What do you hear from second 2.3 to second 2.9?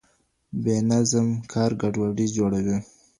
جوړوي.